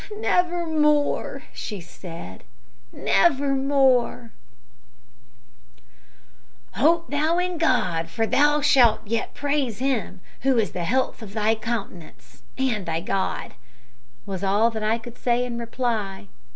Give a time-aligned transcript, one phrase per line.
[0.17, 2.43] "Never more!" she said,
[2.91, 4.31] "never more!"
[6.73, 11.33] "Hope thou in God, for thou shalt yet praise Him, who is the health of
[11.35, 13.53] thy countenance, and thy God,"
[14.25, 16.29] was all that I could say in reply.